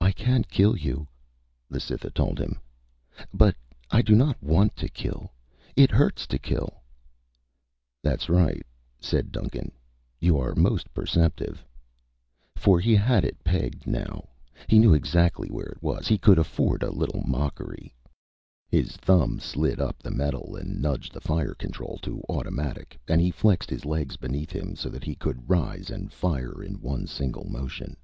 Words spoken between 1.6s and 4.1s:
the Cytha told him. "But I